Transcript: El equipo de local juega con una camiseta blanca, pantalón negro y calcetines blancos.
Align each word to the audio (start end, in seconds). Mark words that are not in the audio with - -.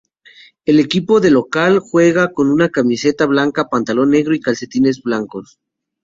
El 0.65 0.79
equipo 0.79 1.19
de 1.19 1.29
local 1.29 1.77
juega 1.77 2.33
con 2.33 2.49
una 2.49 2.69
camiseta 2.69 3.27
blanca, 3.27 3.69
pantalón 3.69 4.09
negro 4.09 4.33
y 4.33 4.39
calcetines 4.39 5.03
blancos. 5.03 5.59